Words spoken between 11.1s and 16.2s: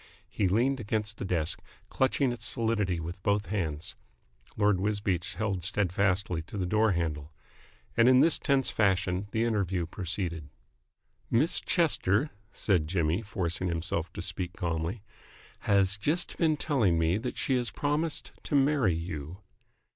"Miss Chester," said Jimmy, forcing himself to speak calmly, "has